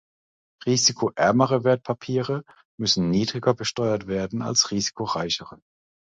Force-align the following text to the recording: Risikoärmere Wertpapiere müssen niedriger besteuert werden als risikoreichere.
Risikoärmere 0.65 1.63
Wertpapiere 1.63 2.43
müssen 2.79 3.11
niedriger 3.11 3.53
besteuert 3.53 4.07
werden 4.07 4.41
als 4.41 4.71
risikoreichere. 4.71 5.61